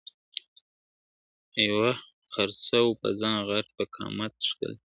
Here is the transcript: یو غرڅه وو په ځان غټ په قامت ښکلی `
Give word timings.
یو 1.65 1.79
غرڅه 2.33 2.77
وو 2.83 2.99
په 3.01 3.09
ځان 3.19 3.37
غټ 3.49 3.65
په 3.77 3.83
قامت 3.95 4.33
ښکلی 4.49 4.77
` 4.77 4.79